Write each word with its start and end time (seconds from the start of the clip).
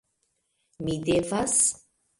Mi 0.87 0.97
devas... 1.11 1.63